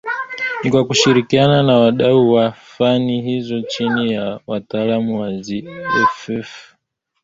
Ni 0.63 0.69
kwa 0.71 0.85
kushirikiana 0.87 1.63
na 1.63 1.77
wadau 1.79 2.31
wa 2.33 2.51
fani 2.51 3.21
hiyo 3.21 3.61
chini 3.61 4.13
ya 4.13 4.39
wataalam 4.47 5.11
wa 5.11 5.41
Ziff 5.41 6.75